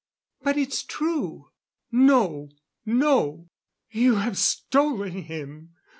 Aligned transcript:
"But 0.41 0.57
it's 0.57 0.81
true." 0.81 1.51
"No! 1.91 2.49
No! 2.87 3.49
You 3.91 4.15
have 4.15 4.35
stolen 4.35 5.11
him! 5.11 5.75